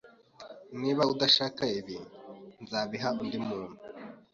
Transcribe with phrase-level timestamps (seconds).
[0.79, 1.97] Niba udashaka ibi,
[2.61, 3.77] nzabiha undi muntu